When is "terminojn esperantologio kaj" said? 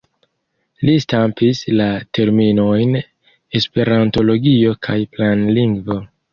2.19-5.01